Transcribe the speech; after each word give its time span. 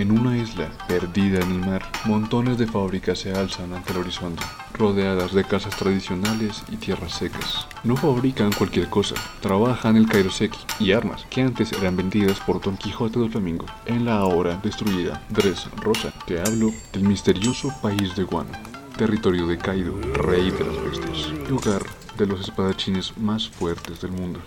En 0.00 0.18
una 0.18 0.34
isla 0.34 0.70
perdida 0.88 1.40
en 1.40 1.50
el 1.50 1.58
mar, 1.58 1.82
montones 2.06 2.56
de 2.56 2.66
fábricas 2.66 3.18
se 3.18 3.34
alzan 3.34 3.74
ante 3.74 3.92
el 3.92 3.98
horizonte, 3.98 4.42
rodeadas 4.72 5.34
de 5.34 5.44
casas 5.44 5.76
tradicionales 5.76 6.62
y 6.72 6.76
tierras 6.76 7.12
secas. 7.12 7.66
No 7.84 7.98
fabrican 7.98 8.50
cualquier 8.50 8.88
cosa, 8.88 9.14
trabajan 9.42 9.98
el 9.98 10.08
kairoseki 10.08 10.58
y 10.78 10.92
armas 10.92 11.26
que 11.28 11.42
antes 11.42 11.72
eran 11.72 11.98
vendidas 11.98 12.40
por 12.40 12.62
Don 12.62 12.78
Quijote 12.78 13.18
del 13.18 13.30
Flamingo 13.30 13.66
en 13.84 14.06
la 14.06 14.16
ahora 14.16 14.58
destruida 14.62 15.22
Dres 15.28 15.68
Rosa. 15.76 16.14
Te 16.26 16.40
hablo 16.40 16.72
del 16.94 17.02
misterioso 17.02 17.70
país 17.82 18.16
de 18.16 18.22
Guano, 18.22 18.52
territorio 18.96 19.46
de 19.48 19.58
Kaido, 19.58 20.00
rey 20.14 20.50
de 20.50 20.64
las 20.64 20.82
bestias, 20.82 21.28
y 21.46 21.52
hogar 21.52 21.82
de 22.16 22.26
los 22.26 22.40
espadachines 22.40 23.18
más 23.18 23.50
fuertes 23.50 24.00
del 24.00 24.12
mundo. 24.12 24.40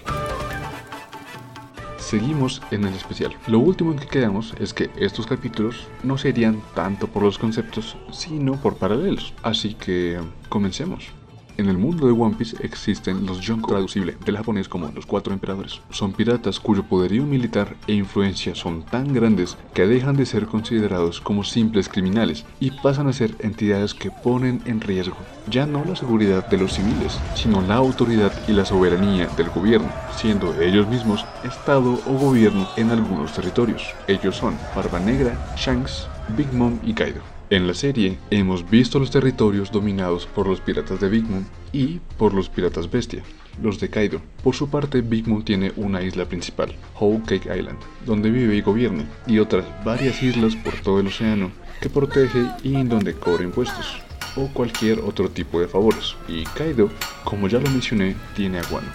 Seguimos 2.14 2.62
en 2.70 2.86
el 2.86 2.94
especial. 2.94 3.36
Lo 3.48 3.58
último 3.58 3.92
en 3.92 3.98
que 3.98 4.06
quedamos 4.06 4.54
es 4.60 4.72
que 4.72 4.92
estos 4.98 5.26
capítulos 5.26 5.88
no 6.04 6.20
serían 6.20 6.62
tanto 6.76 7.08
por 7.08 7.24
los 7.24 7.40
conceptos, 7.40 7.98
sino 8.12 8.54
por 8.62 8.76
paralelos. 8.76 9.34
Así 9.42 9.74
que 9.74 10.20
comencemos. 10.48 11.12
En 11.58 11.68
el 11.68 11.78
mundo 11.78 12.08
de 12.08 12.14
One 12.14 12.36
Piece 12.36 12.58
existen 12.62 13.26
los 13.26 13.40
Yonko, 13.42 13.72
traducible 13.72 14.18
del 14.26 14.38
japonés 14.38 14.68
como 14.68 14.92
los 14.92 15.06
cuatro 15.06 15.34
emperadores. 15.34 15.82
Son 15.92 16.12
piratas 16.12 16.60
cuyo 16.60 16.84
poderío 16.84 17.24
militar 17.24 17.76
e 17.88 17.94
influencia 17.94 18.56
son 18.56 18.84
tan 18.84 19.14
grandes 19.14 19.58
que 19.74 19.86
dejan 19.86 20.16
de 20.16 20.26
ser 20.26 20.48
considerados 20.48 21.22
como 21.22 21.44
simples 21.44 21.90
criminales 21.90 22.46
y 22.60 22.72
pasan 22.72 23.08
a 23.08 23.14
ser 23.14 23.36
entidades 23.40 23.94
que 23.94 24.10
ponen 24.10 24.62
en 24.66 24.82
riesgo 24.82 25.18
ya 25.48 25.66
no 25.66 25.84
la 25.84 25.96
seguridad 25.96 26.46
de 26.48 26.58
los 26.58 26.74
civiles, 26.74 27.20
sino 27.34 27.62
la 27.62 27.76
autoridad 27.76 28.32
y 28.48 28.54
la 28.54 28.66
soberanía 28.66 29.28
del 29.36 29.50
gobierno, 29.50 29.90
siendo 30.16 30.54
ellos 30.62 30.88
mismos 30.88 31.26
Estado 31.44 32.00
o 32.06 32.18
gobierno 32.18 32.68
en 32.78 32.92
algunos 32.92 33.34
territorios. 33.34 33.94
Ellos 34.08 34.38
son 34.38 34.58
Barba 34.76 35.00
Negra, 35.00 35.38
Shanks, 35.58 36.08
Big 36.30 36.52
Mom 36.54 36.80
y 36.84 36.94
Kaido. 36.94 37.22
En 37.50 37.68
la 37.68 37.74
serie 37.74 38.18
hemos 38.32 38.70
visto 38.70 39.00
los 39.00 39.12
territorios 39.12 39.72
dominados 39.72 40.26
por 40.26 40.48
los 40.48 40.62
piratas 40.62 41.00
de 41.00 41.10
Big 41.10 41.24
Mom 41.26 41.44
y 41.74 42.00
por 42.18 42.34
los 42.34 42.50
piratas 42.50 42.90
bestia, 42.90 43.22
los 43.62 43.80
de 43.80 43.90
Kaido. 43.90 44.22
Por 44.44 44.56
su 44.56 44.70
parte, 44.70 45.02
Big 45.02 45.28
Mom 45.28 45.44
tiene 45.44 45.74
una 45.76 46.02
isla 46.02 46.26
principal, 46.26 46.74
Whole 47.00 47.22
Cake 47.28 47.50
Island, 47.56 47.78
donde 48.06 48.32
vive 48.32 48.56
y 48.56 48.62
gobierna, 48.62 49.06
y 49.28 49.40
otras 49.40 49.66
varias 49.84 50.24
islas 50.24 50.56
por 50.56 50.74
todo 50.76 51.00
el 51.00 51.08
océano 51.08 51.52
que 51.82 51.90
protege 51.90 52.46
y 52.64 52.76
en 52.76 52.88
donde 52.88 53.14
cobra 53.14 53.44
impuestos 53.44 53.98
o 54.36 54.48
cualquier 54.48 55.00
otro 55.02 55.30
tipo 55.30 55.60
de 55.60 55.68
favores. 55.68 56.16
Y 56.28 56.46
Kaido, 56.46 56.90
como 57.24 57.50
ya 57.50 57.60
lo 57.60 57.70
mencioné, 57.70 58.16
tiene 58.36 58.60
a 58.60 58.64
Guano. 58.64 58.88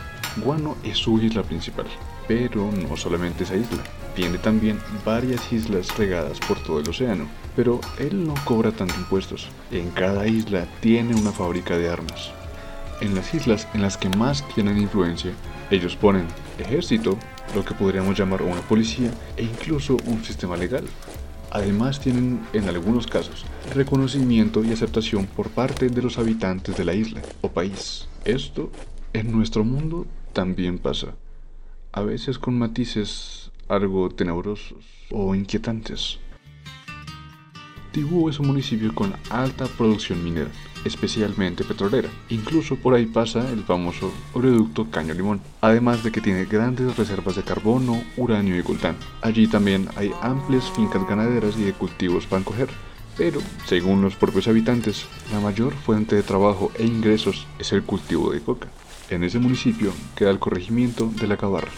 Guano 0.43 0.77
es 0.83 0.97
su 0.99 1.21
isla 1.21 1.43
principal, 1.43 1.87
pero 2.29 2.71
no 2.71 2.97
solamente 2.97 3.45
esa 3.45 3.57
isla, 3.57 3.83
tiene 4.15 4.39
también 4.39 4.79
varias 5.05 5.53
islas 5.53 5.97
regadas 5.97 6.39
por 6.41 6.63
todo 6.63 6.79
el 6.79 6.89
océano, 6.89 7.27
pero 7.57 7.81
él 7.99 8.27
no 8.27 8.35
cobra 8.45 8.71
tanto 8.71 8.95
impuestos. 8.97 9.49
En 9.73 9.91
cada 9.91 10.29
isla 10.29 10.67
tiene 10.81 11.15
una 11.15 11.33
fábrica 11.33 11.77
de 11.79 11.89
armas. 11.89 12.31
En 13.01 13.15
las 13.15 13.33
islas 13.33 13.67
en 13.75 13.83
las 13.83 13.97
que 13.97 14.09
más 14.11 14.47
tienen 14.55 14.79
influencia, 14.79 15.33
ellos 15.71 15.97
ponen 15.97 16.27
ejército, 16.59 17.17
lo 17.55 17.65
que 17.65 17.75
podríamos 17.75 18.19
llamar 18.19 18.43
una 18.43 18.61
policía, 18.61 19.11
e 19.37 19.45
incluso 19.45 19.97
un 20.05 20.23
sistema 20.25 20.57
legal. 20.57 20.85
Además 21.51 21.99
tienen, 22.01 22.41
en 22.53 22.69
algunos 22.69 23.07
casos, 23.07 23.47
reconocimiento 23.75 24.63
y 24.65 24.73
aceptación 24.73 25.27
por 25.27 25.49
parte 25.49 25.89
de 25.89 26.03
los 26.03 26.19
habitantes 26.19 26.77
de 26.77 26.85
la 26.85 26.93
isla 26.93 27.23
o 27.41 27.49
país. 27.49 28.07
Esto, 28.25 28.71
en 29.15 29.33
nuestro 29.33 29.65
mundo, 29.65 30.07
también 30.35 30.79
pasa. 30.79 31.15
A 31.99 32.03
veces 32.03 32.39
con 32.39 32.57
matices 32.57 33.51
algo 33.67 34.09
tenebrosos 34.09 34.85
o 35.11 35.35
inquietantes. 35.35 36.21
Tibú 37.91 38.29
es 38.29 38.39
un 38.39 38.47
municipio 38.47 38.95
con 38.95 39.17
alta 39.31 39.67
producción 39.67 40.23
minera, 40.23 40.53
especialmente 40.85 41.65
petrolera. 41.65 42.09
Incluso 42.29 42.77
por 42.77 42.95
ahí 42.95 43.07
pasa 43.07 43.51
el 43.51 43.65
famoso 43.65 44.13
oleoducto 44.33 44.89
Caño 44.93 45.13
Limón, 45.13 45.41
además 45.61 46.05
de 46.05 46.13
que 46.13 46.21
tiene 46.21 46.45
grandes 46.45 46.97
reservas 46.97 47.35
de 47.35 47.43
carbono, 47.43 48.01
uranio 48.17 48.57
y 48.57 48.63
coltán. 48.63 48.95
Allí 49.21 49.49
también 49.49 49.89
hay 49.97 50.13
amplias 50.23 50.71
fincas 50.71 51.05
ganaderas 51.05 51.59
y 51.59 51.65
de 51.65 51.73
cultivos 51.73 52.27
para 52.27 52.45
coger. 52.45 52.69
Pero, 53.17 53.41
según 53.67 54.03
los 54.03 54.15
propios 54.15 54.47
habitantes, 54.47 55.05
la 55.33 55.41
mayor 55.41 55.73
fuente 55.73 56.15
de 56.15 56.23
trabajo 56.23 56.71
e 56.79 56.87
ingresos 56.87 57.49
es 57.59 57.73
el 57.73 57.83
cultivo 57.83 58.31
de 58.31 58.41
coca. 58.41 58.69
En 59.11 59.25
ese 59.25 59.39
municipio 59.39 59.93
queda 60.15 60.31
el 60.31 60.39
corregimiento 60.39 61.11
de 61.19 61.27
la 61.27 61.39
Cabarra, 61.39 61.71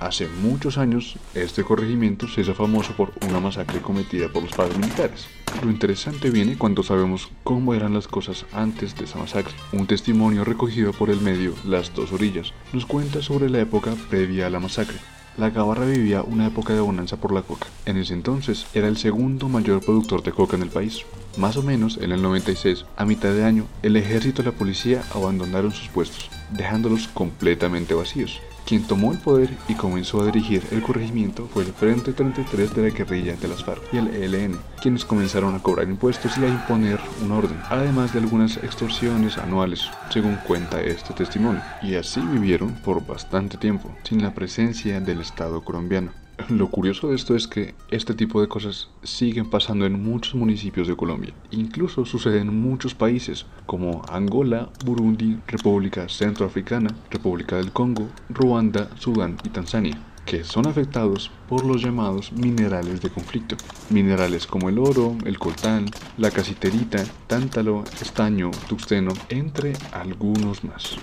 Hace 0.00 0.28
muchos 0.28 0.76
años, 0.76 1.16
este 1.34 1.64
corregimiento 1.64 2.28
se 2.28 2.42
hizo 2.42 2.54
famoso 2.54 2.92
por 2.92 3.12
una 3.26 3.40
masacre 3.40 3.80
cometida 3.80 4.28
por 4.28 4.42
los 4.42 4.52
padres 4.52 4.76
militares. 4.76 5.26
Lo 5.62 5.70
interesante 5.70 6.30
viene 6.30 6.58
cuando 6.58 6.82
sabemos 6.82 7.30
cómo 7.44 7.72
eran 7.72 7.94
las 7.94 8.06
cosas 8.06 8.44
antes 8.52 8.94
de 8.94 9.04
esa 9.04 9.18
masacre. 9.18 9.54
Un 9.72 9.86
testimonio 9.86 10.44
recogido 10.44 10.92
por 10.92 11.08
el 11.08 11.22
medio 11.22 11.54
Las 11.64 11.94
Dos 11.94 12.12
Orillas 12.12 12.52
nos 12.74 12.84
cuenta 12.84 13.22
sobre 13.22 13.48
la 13.48 13.60
época 13.60 13.94
previa 14.10 14.46
a 14.46 14.50
la 14.50 14.60
masacre. 14.60 14.98
La 15.38 15.48
Gabarra 15.48 15.86
vivía 15.86 16.22
una 16.22 16.46
época 16.46 16.74
de 16.74 16.80
bonanza 16.80 17.16
por 17.16 17.32
la 17.32 17.42
coca. 17.42 17.66
En 17.86 17.96
ese 17.96 18.12
entonces 18.12 18.66
era 18.74 18.88
el 18.88 18.98
segundo 18.98 19.48
mayor 19.48 19.80
productor 19.80 20.22
de 20.22 20.32
coca 20.32 20.56
en 20.56 20.62
el 20.62 20.70
país. 20.70 21.04
Más 21.38 21.56
o 21.56 21.62
menos 21.62 21.98
en 21.98 22.12
el 22.12 22.20
96, 22.20 22.84
a 22.96 23.04
mitad 23.06 23.32
de 23.32 23.44
año, 23.44 23.66
el 23.82 23.96
ejército 23.96 24.42
y 24.42 24.44
la 24.44 24.52
policía 24.52 25.02
abandonaron 25.14 25.72
sus 25.72 25.88
puestos, 25.88 26.30
dejándolos 26.50 27.08
completamente 27.08 27.94
vacíos. 27.94 28.40
Quien 28.66 28.82
tomó 28.82 29.12
el 29.12 29.18
poder 29.18 29.50
y 29.68 29.74
comenzó 29.74 30.20
a 30.20 30.26
dirigir 30.26 30.66
el 30.72 30.82
corregimiento 30.82 31.46
fue 31.46 31.62
el 31.62 31.72
Frente 31.72 32.12
33 32.12 32.74
de 32.74 32.82
la 32.82 32.88
guerrilla 32.88 33.36
de 33.36 33.46
las 33.46 33.62
FARC 33.62 33.80
y 33.92 33.98
el 33.98 34.08
ELN, 34.08 34.58
quienes 34.82 35.04
comenzaron 35.04 35.54
a 35.54 35.62
cobrar 35.62 35.88
impuestos 35.88 36.36
y 36.36 36.44
a 36.44 36.48
imponer 36.48 36.98
un 37.22 37.30
orden, 37.30 37.60
además 37.70 38.12
de 38.12 38.18
algunas 38.18 38.56
extorsiones 38.56 39.38
anuales, 39.38 39.88
según 40.10 40.34
cuenta 40.48 40.82
este 40.82 41.14
testimonio. 41.14 41.62
Y 41.80 41.94
así 41.94 42.20
vivieron 42.20 42.72
por 42.84 43.06
bastante 43.06 43.56
tiempo, 43.56 43.94
sin 44.02 44.20
la 44.20 44.34
presencia 44.34 45.00
del 45.00 45.20
Estado 45.20 45.62
colombiano. 45.62 46.25
Lo 46.48 46.68
curioso 46.70 47.08
de 47.08 47.16
esto 47.16 47.34
es 47.34 47.48
que 47.48 47.74
este 47.90 48.14
tipo 48.14 48.40
de 48.40 48.48
cosas 48.48 48.90
siguen 49.02 49.48
pasando 49.48 49.86
en 49.86 50.02
muchos 50.02 50.34
municipios 50.34 50.86
de 50.86 50.94
Colombia. 50.94 51.32
Incluso 51.50 52.04
sucede 52.04 52.40
en 52.40 52.60
muchos 52.60 52.94
países 52.94 53.46
como 53.64 54.02
Angola, 54.08 54.68
Burundi, 54.84 55.38
República 55.46 56.08
Centroafricana, 56.08 56.94
República 57.10 57.56
del 57.56 57.72
Congo, 57.72 58.08
Ruanda, 58.28 58.90
Sudán 58.98 59.38
y 59.44 59.48
Tanzania 59.48 59.98
que 60.26 60.42
son 60.42 60.66
afectados 60.66 61.30
por 61.48 61.64
los 61.64 61.82
llamados 61.82 62.32
minerales 62.32 63.00
de 63.00 63.10
conflicto. 63.10 63.56
Minerales 63.90 64.46
como 64.46 64.68
el 64.68 64.78
oro, 64.80 65.16
el 65.24 65.38
coltán, 65.38 65.86
la 66.18 66.32
casiterita, 66.32 67.04
tántalo, 67.28 67.84
estaño, 68.02 68.50
tuxteno, 68.68 69.12
entre 69.28 69.74
algunos 69.92 70.64
más. 70.64 70.96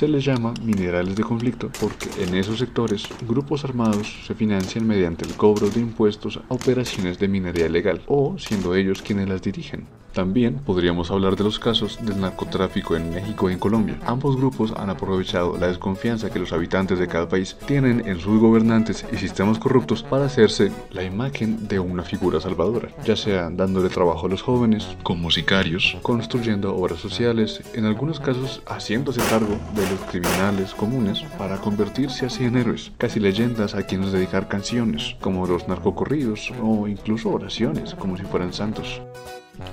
Se 0.00 0.08
les 0.08 0.24
llama 0.24 0.54
minerales 0.64 1.14
de 1.14 1.22
conflicto 1.22 1.70
porque 1.78 2.08
en 2.24 2.34
esos 2.34 2.58
sectores 2.58 3.06
grupos 3.28 3.66
armados 3.66 4.24
se 4.26 4.34
financian 4.34 4.86
mediante 4.86 5.26
el 5.26 5.34
cobro 5.34 5.68
de 5.68 5.80
impuestos 5.80 6.38
a 6.38 6.54
operaciones 6.54 7.18
de 7.18 7.28
minería 7.28 7.66
ilegal 7.66 8.00
o 8.06 8.38
siendo 8.38 8.74
ellos 8.74 9.02
quienes 9.02 9.28
las 9.28 9.42
dirigen. 9.42 9.86
También 10.12 10.56
podríamos 10.56 11.10
hablar 11.10 11.36
de 11.36 11.44
los 11.44 11.58
casos 11.58 11.98
del 12.04 12.20
narcotráfico 12.20 12.96
en 12.96 13.10
México 13.10 13.48
y 13.48 13.52
en 13.52 13.58
Colombia. 13.58 13.98
Ambos 14.04 14.36
grupos 14.36 14.72
han 14.76 14.90
aprovechado 14.90 15.56
la 15.56 15.68
desconfianza 15.68 16.30
que 16.30 16.40
los 16.40 16.52
habitantes 16.52 16.98
de 16.98 17.06
cada 17.06 17.28
país 17.28 17.56
tienen 17.66 18.06
en 18.06 18.18
sus 18.18 18.40
gobernantes 18.40 19.06
y 19.12 19.16
sistemas 19.16 19.58
corruptos 19.58 20.02
para 20.02 20.24
hacerse 20.24 20.72
la 20.90 21.04
imagen 21.04 21.68
de 21.68 21.78
una 21.78 22.02
figura 22.02 22.40
salvadora, 22.40 22.88
ya 23.04 23.16
sea 23.16 23.50
dándole 23.50 23.88
trabajo 23.88 24.26
a 24.26 24.28
los 24.30 24.42
jóvenes, 24.42 24.96
como 25.02 25.30
sicarios, 25.30 25.96
construyendo 26.02 26.74
obras 26.74 26.98
sociales, 26.98 27.62
en 27.74 27.84
algunos 27.84 28.18
casos 28.18 28.62
haciéndose 28.66 29.20
cargo 29.30 29.58
de 29.74 29.88
los 29.90 30.00
criminales 30.10 30.74
comunes 30.74 31.22
para 31.38 31.58
convertirse 31.58 32.26
así 32.26 32.44
en 32.44 32.56
héroes, 32.56 32.90
casi 32.98 33.20
leyendas 33.20 33.74
a 33.74 33.84
quienes 33.84 34.12
dedicar 34.12 34.48
canciones, 34.48 35.16
como 35.20 35.46
los 35.46 35.68
narcocorridos 35.68 36.52
o 36.62 36.88
incluso 36.88 37.30
oraciones, 37.30 37.94
como 37.94 38.16
si 38.16 38.24
fueran 38.24 38.52
santos. 38.52 39.00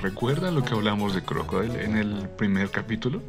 ¿Recuerdan 0.01 0.55
lo 0.55 0.63
que 0.63 0.73
hablamos 0.73 1.15
de 1.15 1.23
Crocodile 1.23 1.83
en 1.83 1.97
el 1.97 2.29
primer 2.37 2.69
capítulo? 2.69 3.21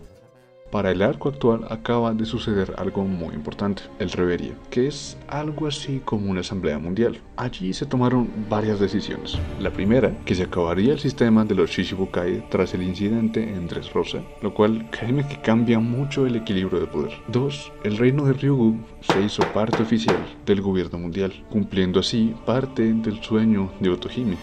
Para 0.71 0.91
el 0.91 1.01
arco 1.01 1.31
actual 1.31 1.65
acaba 1.71 2.13
de 2.13 2.27
suceder 2.27 2.75
algo 2.77 3.03
muy 3.05 3.35
importante, 3.35 3.85
el 3.99 4.11
Reverie, 4.11 4.53
que 4.69 4.87
es 4.87 5.17
algo 5.27 5.67
así 5.67 6.03
como 6.05 6.31
una 6.31 6.41
asamblea 6.41 6.79
mundial. 6.79 7.19
Allí 7.37 7.73
se 7.73 7.87
tomaron 7.87 8.29
varias 8.51 8.79
decisiones. 8.79 9.39
La 9.61 9.71
primera, 9.71 10.13
que 10.27 10.35
se 10.35 10.43
acabaría 10.43 10.93
el 10.93 10.99
sistema 10.99 11.47
de 11.47 11.55
los 11.55 11.71
Shishibukai 11.71 12.51
tras 12.51 12.75
el 12.75 12.83
incidente 12.83 13.43
en 13.43 13.67
Dressrosa, 13.67 14.23
lo 14.43 14.53
cual 14.53 14.91
créeme 14.91 15.27
que 15.27 15.41
cambia 15.41 15.79
mucho 15.79 16.27
el 16.27 16.37
equilibrio 16.37 16.81
de 16.81 16.87
poder. 16.87 17.13
Dos, 17.29 17.73
el 17.83 17.97
reino 17.97 18.27
de 18.27 18.35
Ryugu 18.35 18.77
se 19.01 19.23
hizo 19.23 19.43
parte 19.55 19.83
oficial 19.83 20.23
del 20.45 20.61
gobierno 20.61 20.99
mundial, 20.99 21.33
cumpliendo 21.49 22.01
así 22.01 22.35
parte 22.45 22.93
del 22.93 23.23
sueño 23.23 23.73
de 23.81 23.89
Otohime 23.89 24.37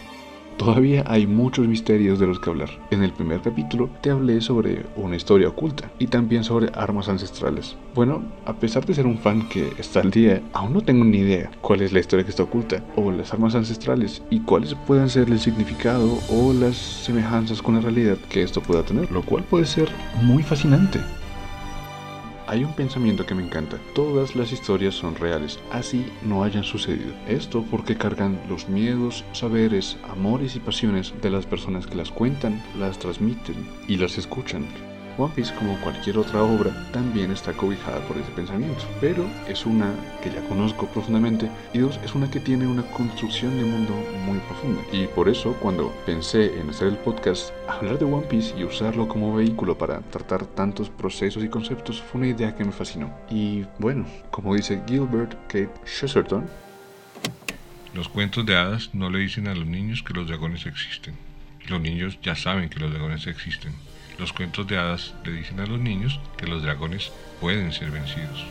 Todavía 0.56 1.04
hay 1.06 1.26
muchos 1.26 1.68
misterios 1.68 2.18
de 2.18 2.26
los 2.26 2.40
que 2.40 2.48
hablar. 2.48 2.70
En 2.90 3.02
el 3.02 3.12
primer 3.12 3.42
capítulo 3.42 3.90
te 4.00 4.10
hablé 4.10 4.40
sobre 4.40 4.86
una 4.96 5.14
historia 5.14 5.48
oculta 5.48 5.90
y 5.98 6.06
también 6.06 6.44
sobre 6.44 6.70
armas 6.74 7.10
ancestrales. 7.10 7.76
Bueno, 7.94 8.22
a 8.46 8.54
pesar 8.54 8.86
de 8.86 8.94
ser 8.94 9.06
un 9.06 9.18
fan 9.18 9.48
que 9.50 9.72
está 9.78 10.00
al 10.00 10.10
día, 10.10 10.42
aún 10.54 10.72
no 10.72 10.80
tengo 10.80 11.04
ni 11.04 11.18
idea 11.18 11.50
cuál 11.60 11.82
es 11.82 11.92
la 11.92 12.00
historia 12.00 12.24
que 12.24 12.30
está 12.30 12.44
oculta 12.44 12.82
o 12.96 13.10
las 13.12 13.34
armas 13.34 13.54
ancestrales 13.54 14.22
y 14.30 14.40
cuáles 14.40 14.74
puedan 14.74 15.10
ser 15.10 15.28
el 15.28 15.40
significado 15.40 16.18
o 16.30 16.54
las 16.54 16.76
semejanzas 16.76 17.60
con 17.60 17.74
la 17.74 17.82
realidad 17.82 18.16
que 18.30 18.42
esto 18.42 18.62
pueda 18.62 18.82
tener, 18.82 19.12
lo 19.12 19.22
cual 19.22 19.44
puede 19.44 19.66
ser 19.66 19.90
muy 20.22 20.42
fascinante. 20.42 21.00
Hay 22.48 22.62
un 22.62 22.74
pensamiento 22.74 23.26
que 23.26 23.34
me 23.34 23.42
encanta. 23.42 23.78
Todas 23.94 24.36
las 24.36 24.52
historias 24.52 24.94
son 24.94 25.16
reales, 25.16 25.58
así 25.72 26.06
no 26.22 26.44
hayan 26.44 26.62
sucedido. 26.62 27.12
Esto 27.26 27.64
porque 27.70 27.96
cargan 27.96 28.40
los 28.48 28.68
miedos, 28.68 29.24
saberes, 29.32 29.96
amores 30.08 30.54
y 30.54 30.60
pasiones 30.60 31.12
de 31.20 31.30
las 31.30 31.44
personas 31.44 31.86
que 31.86 31.96
las 31.96 32.10
cuentan, 32.10 32.62
las 32.78 32.98
transmiten 32.98 33.56
y 33.88 33.96
las 33.96 34.16
escuchan. 34.16 34.64
One 35.18 35.32
Piece, 35.34 35.54
como 35.54 35.80
cualquier 35.80 36.18
otra 36.18 36.42
obra, 36.42 36.70
también 36.92 37.30
está 37.30 37.52
cobijada 37.52 38.00
por 38.06 38.18
ese 38.18 38.30
pensamiento, 38.32 38.84
pero 39.00 39.24
es 39.48 39.64
una 39.64 39.90
que 40.22 40.30
ya 40.30 40.40
conozco 40.48 40.86
profundamente 40.86 41.50
y 41.72 41.78
dos, 41.78 41.98
es 42.04 42.14
una 42.14 42.30
que 42.30 42.40
tiene 42.40 42.66
una 42.66 42.82
construcción 42.82 43.56
de 43.56 43.64
mundo 43.64 43.94
muy 44.26 44.38
profunda. 44.40 44.82
Y 44.92 45.06
por 45.06 45.28
eso, 45.28 45.54
cuando 45.54 45.92
pensé 46.04 46.60
en 46.60 46.68
hacer 46.70 46.88
el 46.88 46.96
podcast, 46.98 47.50
hablar 47.68 47.98
de 47.98 48.04
One 48.04 48.26
Piece 48.26 48.54
y 48.58 48.64
usarlo 48.64 49.08
como 49.08 49.34
vehículo 49.34 49.78
para 49.78 50.00
tratar 50.00 50.44
tantos 50.44 50.90
procesos 50.90 51.42
y 51.42 51.48
conceptos 51.48 52.02
fue 52.02 52.20
una 52.20 52.28
idea 52.28 52.54
que 52.54 52.64
me 52.64 52.72
fascinó. 52.72 53.10
Y 53.30 53.64
bueno, 53.78 54.04
como 54.30 54.54
dice 54.54 54.82
Gilbert 54.86 55.34
Kate 55.46 55.70
Chesterton, 55.84 56.46
los 57.94 58.08
cuentos 58.08 58.44
de 58.44 58.56
hadas 58.56 58.90
no 58.92 59.08
le 59.08 59.20
dicen 59.20 59.48
a 59.48 59.54
los 59.54 59.66
niños 59.66 60.02
que 60.02 60.12
los 60.12 60.26
dragones 60.26 60.66
existen. 60.66 61.25
Los 61.68 61.80
niños 61.80 62.18
ya 62.22 62.36
saben 62.36 62.68
que 62.68 62.78
los 62.78 62.90
dragones 62.92 63.26
existen. 63.26 63.74
Los 64.18 64.32
cuentos 64.32 64.66
de 64.66 64.78
hadas 64.78 65.14
le 65.24 65.32
dicen 65.32 65.60
a 65.60 65.66
los 65.66 65.80
niños 65.80 66.20
que 66.38 66.46
los 66.46 66.62
dragones 66.62 67.10
pueden 67.40 67.72
ser 67.72 67.90
vencidos. 67.90 68.46